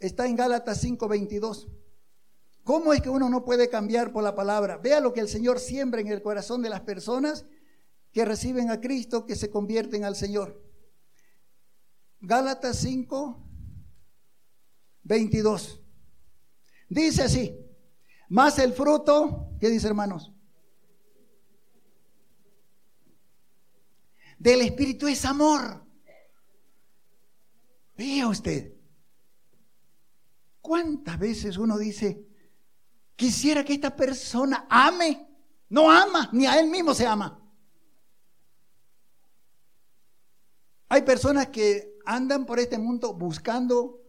[0.00, 1.68] Está en Gálatas 5:22.
[2.64, 4.76] ¿Cómo es que uno no puede cambiar por la palabra?
[4.76, 7.46] Vea lo que el Señor siembra en el corazón de las personas
[8.12, 10.62] que reciben a Cristo, que se convierten al Señor.
[12.20, 13.48] Gálatas 5,
[15.04, 15.80] 22.
[16.90, 17.58] Dice así,
[18.28, 20.34] más el fruto, ¿qué dice hermanos?
[24.38, 25.84] Del Espíritu es amor.
[27.96, 28.72] Vea usted,
[30.60, 32.24] ¿cuántas veces uno dice,
[33.16, 35.26] quisiera que esta persona ame?
[35.68, 37.42] No ama, ni a él mismo se ama.
[40.88, 44.00] Hay personas que andan por este mundo buscando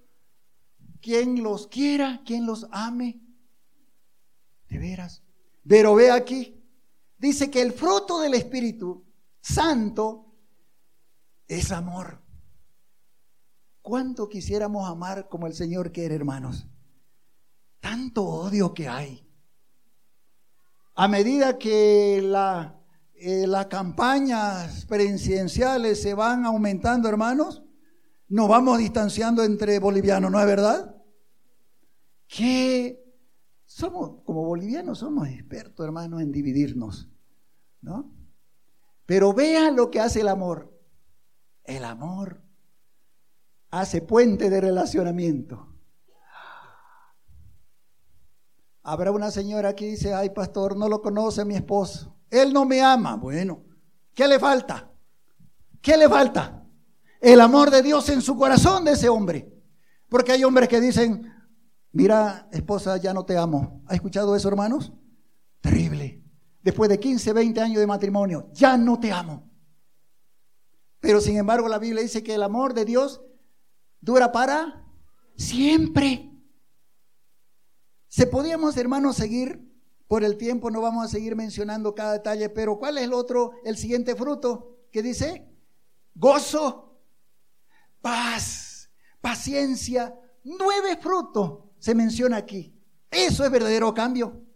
[1.01, 3.19] quien los quiera, quien los ame.
[4.69, 5.23] De veras.
[5.67, 6.63] Pero ve aquí,
[7.17, 9.08] dice que el fruto del Espíritu
[9.41, 10.35] santo
[11.47, 12.21] es amor.
[13.81, 16.67] ¿Cuánto quisiéramos amar como el Señor quiere, hermanos?
[17.79, 19.27] Tanto odio que hay.
[20.95, 22.79] A medida que la,
[23.15, 27.63] eh, las campañas presidenciales se van aumentando, hermanos,
[28.27, 30.95] nos vamos distanciando entre bolivianos, ¿no es verdad?
[32.27, 33.03] Que
[33.65, 37.09] somos, como bolivianos, somos expertos, hermanos, en dividirnos,
[37.81, 38.18] ¿no?
[39.09, 40.71] Pero vean lo que hace el amor.
[41.63, 42.43] El amor
[43.71, 45.67] hace puente de relacionamiento.
[48.83, 52.19] Habrá una señora que dice, ay pastor, no lo conoce mi esposo.
[52.29, 53.15] Él no me ama.
[53.15, 53.63] Bueno,
[54.13, 54.91] ¿qué le falta?
[55.81, 56.63] ¿Qué le falta?
[57.19, 59.51] El amor de Dios en su corazón de ese hombre.
[60.07, 61.33] Porque hay hombres que dicen,
[61.93, 63.81] mira, esposa, ya no te amo.
[63.87, 64.93] ¿Ha escuchado eso, hermanos?
[65.61, 65.98] Terrible
[66.61, 69.49] después de 15, 20 años de matrimonio, ya no te amo.
[70.99, 73.21] Pero sin embargo la Biblia dice que el amor de Dios
[74.01, 74.85] dura para
[75.35, 76.31] siempre.
[78.07, 79.69] Se podíamos, hermanos, seguir
[80.07, 83.53] por el tiempo, no vamos a seguir mencionando cada detalle, pero ¿cuál es el otro,
[83.63, 85.47] el siguiente fruto que dice?
[86.15, 86.99] Gozo,
[88.01, 88.89] paz,
[89.21, 92.75] paciencia, nueve frutos se menciona aquí.
[93.11, 94.48] Eso es verdadero cambio.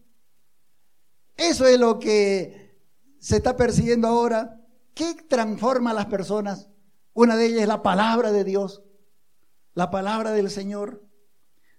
[1.35, 2.77] Eso es lo que
[3.19, 4.59] se está persiguiendo ahora.
[4.93, 6.69] ¿Qué transforma a las personas?
[7.13, 8.83] Una de ellas es la palabra de Dios,
[9.73, 11.03] la palabra del Señor.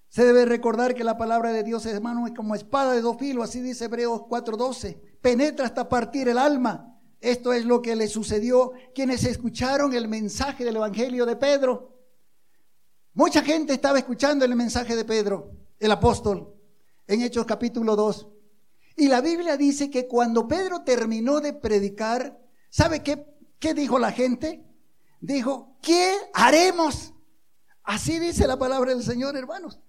[0.08, 3.44] Se debe recordar que la palabra de Dios, hermano, es como espada de dos filos,
[3.44, 5.00] así dice Hebreos 4:12.
[5.20, 7.00] Penetra hasta partir el alma.
[7.20, 11.98] Esto es lo que le sucedió quienes escucharon el mensaje del Evangelio de Pedro.
[13.14, 16.54] Mucha gente estaba escuchando el mensaje de Pedro, el apóstol,
[17.06, 18.33] en Hechos capítulo 2.
[18.96, 22.38] Y la Biblia dice que cuando Pedro terminó de predicar,
[22.70, 23.26] ¿sabe qué,
[23.58, 24.64] qué dijo la gente?
[25.20, 27.12] Dijo, ¿qué haremos?
[27.82, 29.80] Así dice la palabra del Señor, hermanos.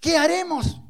[0.00, 0.80] ¿Qué haremos?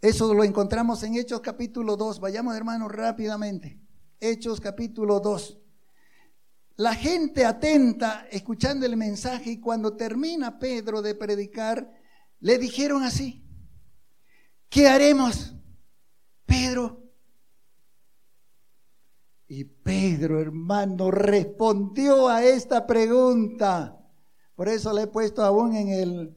[0.00, 2.20] Eso lo encontramos en Hechos capítulo 2.
[2.20, 3.80] Vayamos, hermanos, rápidamente.
[4.18, 5.58] Hechos capítulo 2.
[6.76, 11.92] La gente atenta, escuchando el mensaje, y cuando termina Pedro de predicar,
[12.40, 13.44] le dijeron así,
[14.70, 15.54] ¿qué haremos?
[16.50, 17.00] Pedro.
[19.46, 23.96] Y Pedro, hermano, respondió a esta pregunta.
[24.56, 26.36] Por eso le he puesto aún en el,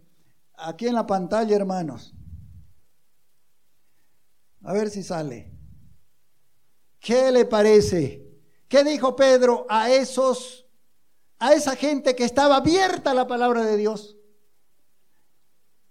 [0.55, 2.13] aquí en la pantalla, hermanos.
[4.61, 5.51] A ver si sale.
[6.99, 8.23] ¿Qué le parece?
[8.67, 10.67] ¿Qué dijo Pedro a esos,
[11.39, 14.12] a esa gente que estaba abierta a la palabra de Dios?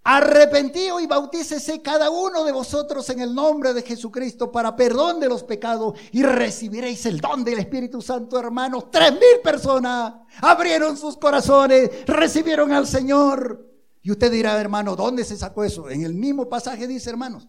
[0.05, 5.29] Arrepentíos y bautícese cada uno de vosotros en el nombre de Jesucristo para perdón de
[5.29, 8.91] los pecados y recibiréis el don del Espíritu Santo, hermanos.
[8.91, 13.65] Tres mil personas abrieron sus corazones, recibieron al Señor.
[14.03, 15.89] Y usted dirá, hermano, ¿dónde se sacó eso?
[15.89, 17.49] En el mismo pasaje dice, hermanos.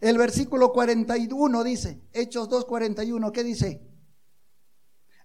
[0.00, 3.82] El versículo 41 dice, Hechos 2.41, ¿qué dice?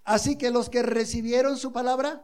[0.03, 2.23] Así que los que recibieron su palabra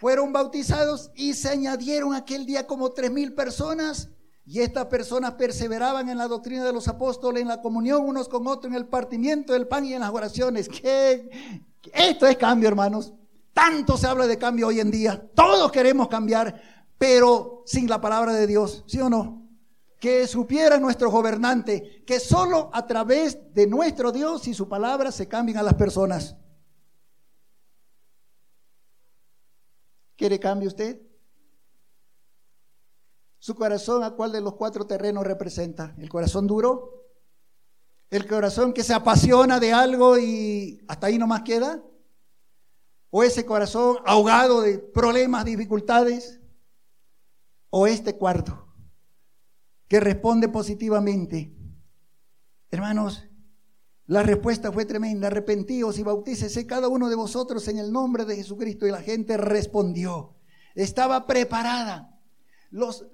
[0.00, 4.08] fueron bautizados y se añadieron aquel día como tres mil personas.
[4.46, 8.46] Y estas personas perseveraban en la doctrina de los apóstoles, en la comunión unos con
[8.46, 10.70] otros, en el partimiento del pan y en las oraciones.
[10.70, 11.28] ¿Qué?
[11.92, 13.12] Esto es cambio, hermanos.
[13.52, 15.22] Tanto se habla de cambio hoy en día.
[15.34, 19.46] Todos queremos cambiar, pero sin la palabra de Dios, ¿sí o no?
[20.00, 25.28] Que supiera nuestro gobernante que solo a través de nuestro Dios y su palabra se
[25.28, 26.36] cambian a las personas.
[30.20, 31.00] ¿Quiere cambio usted?
[33.38, 35.94] ¿Su corazón a cuál de los cuatro terrenos representa?
[35.96, 37.06] ¿El corazón duro?
[38.10, 41.82] ¿El corazón que se apasiona de algo y hasta ahí nomás queda?
[43.08, 46.38] ¿O ese corazón ahogado de problemas, dificultades?
[47.70, 48.68] ¿O este cuarto
[49.88, 51.56] que responde positivamente?
[52.70, 53.26] Hermanos,
[54.10, 55.28] la respuesta fue tremenda.
[55.28, 58.84] Arrepentíos y bautícese cada uno de vosotros en el nombre de Jesucristo.
[58.84, 60.34] Y la gente respondió.
[60.74, 62.18] Estaba preparada.
[62.72, 63.06] Los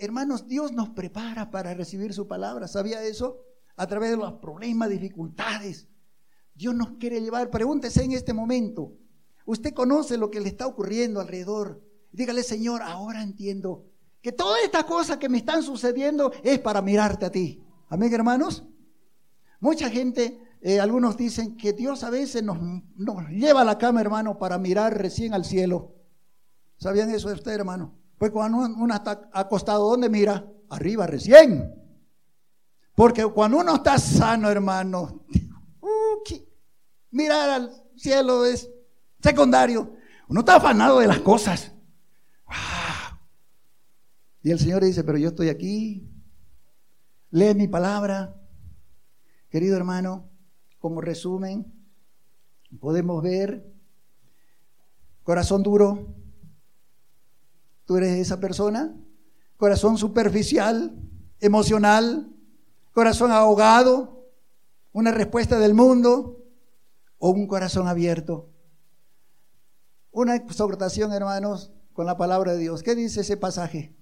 [0.00, 2.66] hermanos, Dios nos prepara para recibir su palabra.
[2.66, 3.38] ¿Sabía eso?
[3.76, 5.86] A través de los problemas, dificultades.
[6.56, 7.48] Dios nos quiere llevar.
[7.50, 8.94] Pregúntese en este momento.
[9.46, 11.80] Usted conoce lo que le está ocurriendo alrededor.
[12.10, 13.84] Dígale, Señor, ahora entiendo
[14.20, 17.62] que todas estas cosas que me están sucediendo es para mirarte a ti.
[17.88, 18.64] Amén, hermanos.
[19.60, 22.58] Mucha gente, eh, algunos dicen que Dios a veces nos,
[23.28, 25.94] lleva a la cama, hermano, para mirar recién al cielo.
[26.78, 27.94] ¿Sabían eso de usted, hermano?
[28.16, 30.50] Pues cuando uno está acostado, ¿dónde mira?
[30.70, 31.74] Arriba, recién.
[32.94, 35.24] Porque cuando uno está sano, hermano,
[35.80, 36.34] uh,
[37.10, 38.70] mirar al cielo es
[39.22, 39.94] secundario.
[40.28, 41.72] Uno está afanado de las cosas.
[44.42, 46.08] Y el Señor dice, pero yo estoy aquí,
[47.30, 48.39] lee mi palabra,
[49.50, 50.30] Querido hermano,
[50.78, 51.74] como resumen,
[52.78, 53.68] podemos ver
[55.24, 56.14] corazón duro.
[57.84, 58.96] ¿Tú eres esa persona?
[59.56, 60.96] Corazón superficial,
[61.40, 62.32] emocional,
[62.92, 64.30] corazón ahogado,
[64.92, 66.44] una respuesta del mundo
[67.18, 68.48] o un corazón abierto.
[70.12, 72.84] Una exhortación, hermanos, con la palabra de Dios.
[72.84, 73.96] ¿Qué dice ese pasaje?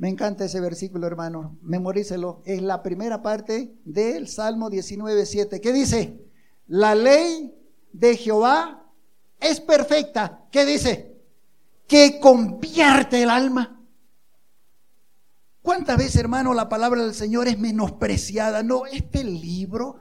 [0.00, 1.58] Me encanta ese versículo, hermano.
[1.60, 2.40] Memorícelo.
[2.46, 5.60] Es la primera parte del Salmo 19, 7.
[5.60, 6.24] ¿Qué dice?
[6.68, 7.54] La ley
[7.92, 8.90] de Jehová
[9.38, 10.46] es perfecta.
[10.50, 11.20] ¿Qué dice?
[11.86, 13.78] Que convierte el alma.
[15.60, 18.62] ¿Cuántas veces, hermano, la palabra del Señor es menospreciada?
[18.62, 19.96] No, este libro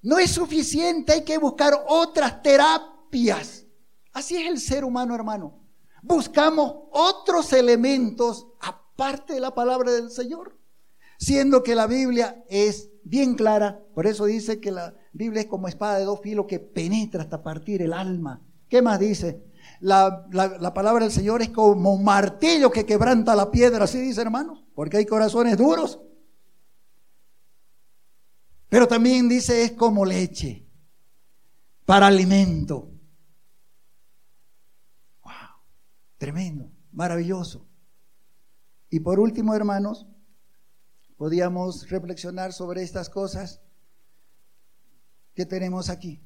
[0.00, 1.12] no es suficiente.
[1.12, 3.66] Hay que buscar otras terapias.
[4.14, 5.60] Así es el ser humano, hermano.
[6.00, 8.46] Buscamos otros elementos
[8.96, 10.58] parte de la palabra del Señor.
[11.18, 15.68] Siendo que la Biblia es bien clara, por eso dice que la Biblia es como
[15.68, 18.42] espada de dos filos que penetra hasta partir el alma.
[18.68, 19.44] ¿Qué más dice?
[19.80, 24.66] La, la, palabra del Señor es como martillo que quebranta la piedra, así dice hermano,
[24.74, 26.00] porque hay corazones duros.
[28.68, 30.66] Pero también dice es como leche
[31.84, 32.90] para alimento.
[35.22, 35.32] Wow,
[36.18, 37.66] tremendo, maravilloso.
[38.96, 40.06] Y por último, hermanos,
[41.18, 43.60] podíamos reflexionar sobre estas cosas
[45.34, 46.22] que tenemos aquí.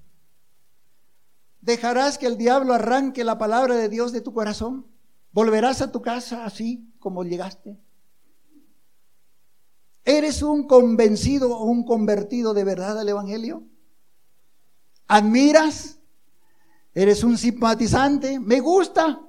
[1.61, 4.87] ¿Dejarás que el diablo arranque la palabra de Dios de tu corazón?
[5.33, 7.77] ¿Volverás a tu casa así como llegaste?
[10.05, 13.65] ¿Eres un convencido o un convertido de verdad al Evangelio?
[15.09, 15.99] ¿Admiras?
[16.95, 18.39] ¿Eres un simpatizante?
[18.39, 19.21] ¿Me gusta?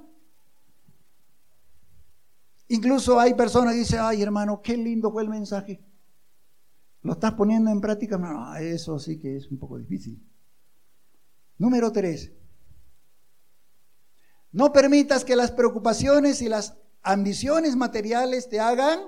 [2.72, 5.84] Incluso hay personas que dicen, ay hermano, qué lindo fue el mensaje.
[7.02, 8.16] ¿Lo estás poniendo en práctica?
[8.16, 10.18] No, eso sí que es un poco difícil.
[11.58, 12.32] Número tres.
[14.52, 19.00] No permitas que las preocupaciones y las ambiciones materiales te hagan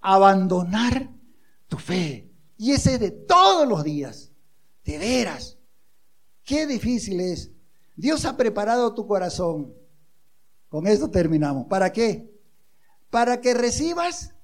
[0.00, 1.10] abandonar
[1.68, 2.32] tu fe.
[2.56, 4.32] Y ese de todos los días.
[4.84, 5.58] De veras.
[6.44, 7.50] Qué difícil es.
[7.94, 9.74] Dios ha preparado tu corazón.
[10.70, 11.66] Con esto terminamos.
[11.66, 12.35] ¿Para qué?
[13.10, 14.34] Para que recibas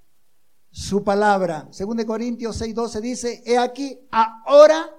[0.71, 1.69] su palabra.
[1.71, 4.91] Según de Corintios 6:12 dice, he aquí ahora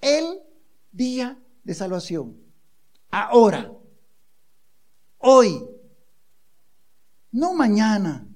[0.00, 0.40] el
[0.92, 2.36] día de salvación.
[3.10, 3.72] Ahora,
[5.18, 5.66] hoy,
[7.32, 8.28] no mañana,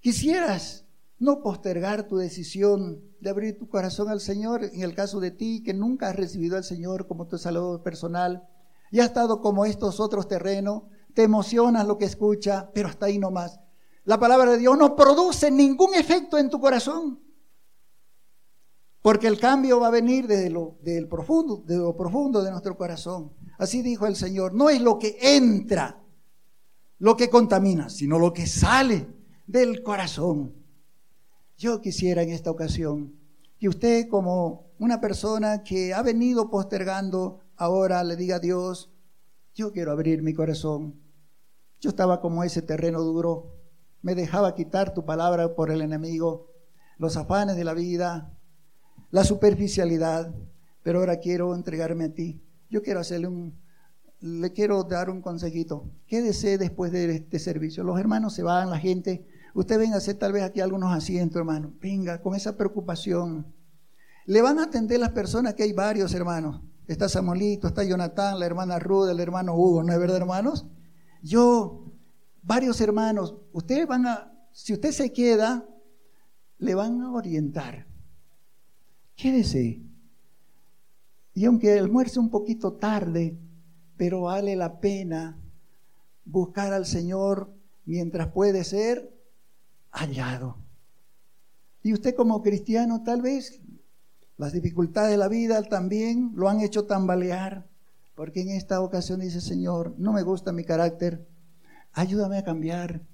[0.00, 0.84] quisieras
[1.18, 5.62] no postergar tu decisión de abrir tu corazón al Señor, en el caso de ti
[5.62, 8.46] que nunca has recibido al Señor como tu salud personal,
[8.90, 10.84] y has estado como estos otros terrenos,
[11.16, 13.58] te emocionas lo que escucha, pero hasta ahí nomás.
[14.04, 17.18] La palabra de Dios no produce ningún efecto en tu corazón.
[19.00, 20.76] Porque el cambio va a venir desde lo,
[21.08, 23.32] profundo, de lo profundo de nuestro corazón.
[23.56, 24.52] Así dijo el Señor.
[24.52, 26.04] No es lo que entra
[26.98, 29.08] lo que contamina, sino lo que sale
[29.46, 30.54] del corazón.
[31.56, 33.14] Yo quisiera en esta ocasión
[33.58, 38.90] que usted como una persona que ha venido postergando, ahora le diga a Dios,
[39.54, 41.05] yo quiero abrir mi corazón.
[41.86, 43.54] Yo estaba como ese terreno duro,
[44.02, 46.50] me dejaba quitar tu palabra por el enemigo,
[46.98, 48.36] los afanes de la vida,
[49.12, 50.34] la superficialidad,
[50.82, 52.42] pero ahora quiero entregarme a ti.
[52.68, 53.56] Yo quiero hacerle un,
[54.18, 55.88] le quiero dar un consejito.
[56.08, 57.84] Quédese después de este servicio.
[57.84, 59.24] Los hermanos se van, la gente.
[59.54, 61.72] Usted venga a hacer tal vez aquí algunos asientos, hermano.
[61.80, 63.54] Venga, con esa preocupación.
[64.24, 66.62] Le van a atender las personas, que hay varios hermanos.
[66.88, 70.66] Está Samuelito, está Jonathan, la hermana Ruda, el hermano Hugo, ¿no es verdad, hermanos?
[71.26, 71.92] Yo,
[72.42, 75.68] varios hermanos, ustedes van a, si usted se queda,
[76.58, 77.84] le van a orientar.
[79.16, 79.82] Quédese.
[81.34, 83.36] Y aunque almuerce un poquito tarde,
[83.96, 85.36] pero vale la pena
[86.24, 87.52] buscar al Señor
[87.86, 89.12] mientras puede ser
[89.90, 90.58] hallado.
[91.82, 93.60] Y usted como cristiano tal vez
[94.36, 97.66] las dificultades de la vida también lo han hecho tambalear,
[98.16, 101.28] porque en esta ocasión dice, Señor, no me gusta mi carácter,
[101.92, 103.06] ayúdame a cambiar.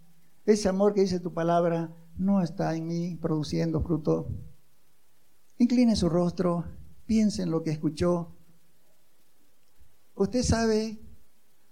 [0.46, 4.28] Ese amor que dice tu palabra no está en mí produciendo fruto.
[5.58, 6.64] Incline su rostro,
[7.04, 8.36] piense en lo que escuchó.
[10.14, 11.00] Usted sabe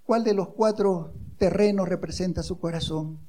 [0.03, 3.21] cuál de los cuatro terrenos representa su corazón.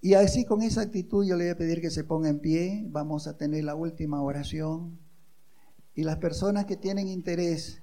[0.00, 2.86] Y así con esa actitud yo le voy a pedir que se ponga en pie.
[2.88, 4.98] Vamos a tener la última oración.
[5.94, 7.81] Y las personas que tienen interés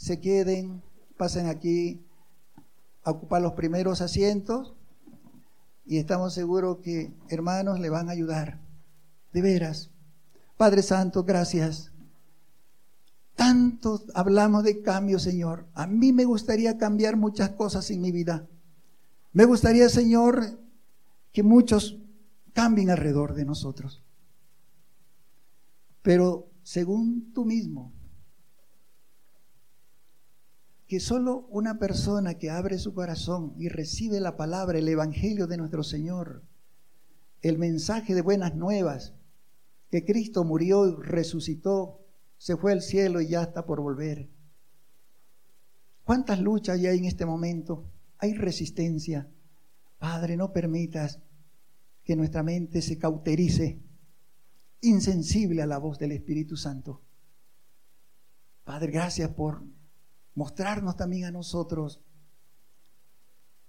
[0.00, 0.82] se queden,
[1.18, 2.02] pasen aquí
[3.04, 4.74] a ocupar los primeros asientos.
[5.84, 8.62] Y estamos seguros que hermanos le van a ayudar.
[9.34, 9.90] De veras.
[10.56, 11.92] Padre Santo, gracias.
[13.34, 15.68] Tanto hablamos de cambio, Señor.
[15.74, 18.48] A mí me gustaría cambiar muchas cosas en mi vida.
[19.34, 20.60] Me gustaría, Señor,
[21.30, 21.98] que muchos
[22.54, 24.02] cambien alrededor de nosotros.
[26.00, 27.92] Pero según tú mismo,
[30.90, 35.56] que solo una persona que abre su corazón y recibe la palabra, el Evangelio de
[35.56, 36.42] nuestro Señor,
[37.42, 39.14] el mensaje de buenas nuevas,
[39.88, 42.00] que Cristo murió y resucitó,
[42.38, 44.30] se fue al cielo y ya está por volver.
[46.02, 47.88] ¿Cuántas luchas hay en este momento?
[48.18, 49.30] Hay resistencia.
[49.96, 51.20] Padre, no permitas
[52.02, 53.80] que nuestra mente se cauterice,
[54.80, 57.00] insensible a la voz del Espíritu Santo.
[58.64, 59.62] Padre, gracias por
[60.34, 62.02] mostrarnos también a nosotros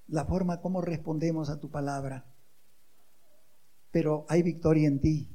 [0.08, 2.26] la forma como respondemos a tu palabra.
[3.92, 5.30] Pero hay victoria en ti.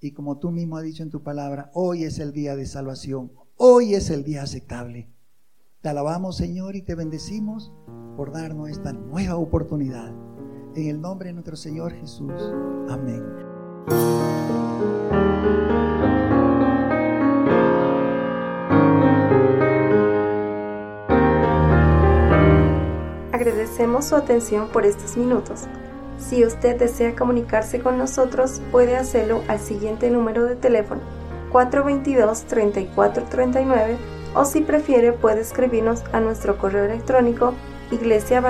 [0.00, 3.32] Y como tú mismo has dicho en tu palabra, hoy es el día de salvación.
[3.56, 5.10] Hoy es el día aceptable.
[5.80, 7.72] Te alabamos, Señor, y te bendecimos
[8.16, 10.14] por darnos esta nueva oportunidad.
[10.74, 12.32] En el nombre de nuestro Señor Jesús.
[12.88, 13.22] Amén.
[23.46, 25.66] Agradecemos su atención por estos minutos.
[26.18, 31.00] Si usted desea comunicarse con nosotros, puede hacerlo al siguiente número de teléfono
[31.52, 33.98] 422-3439
[34.34, 37.54] o si prefiere puede escribirnos a nuestro correo electrónico
[37.92, 38.42] iglesia.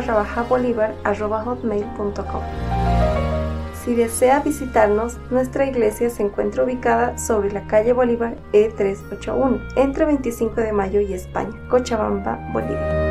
[3.84, 10.62] Si desea visitarnos, nuestra iglesia se encuentra ubicada sobre la calle Bolívar E381, entre 25
[10.62, 13.05] de mayo y España, Cochabamba, Bolivia.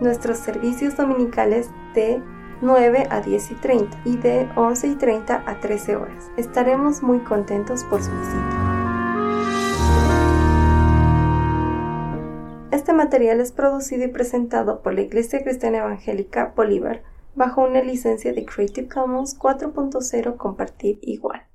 [0.00, 2.22] Nuestros servicios dominicales de
[2.60, 6.30] 9 a 10 y 30 y de 11 y 30 a 13 horas.
[6.36, 8.68] Estaremos muy contentos por su visita.
[12.70, 17.02] Este material es producido y presentado por la Iglesia Cristiana Evangélica Bolívar
[17.34, 21.47] bajo una licencia de Creative Commons 4.0 Compartir Igual.